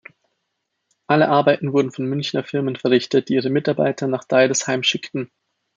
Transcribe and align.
Alle 1.05 1.29
Arbeiten 1.29 1.73
wurden 1.73 1.91
von 1.91 2.07
Münchener 2.07 2.43
Firmen 2.43 2.75
verrichtet, 2.75 3.29
die 3.29 3.35
ihre 3.35 3.51
Mitarbeiter 3.51 4.07
nach 4.07 4.23
Deidesheim 4.23 4.81
schickten. 4.81 5.29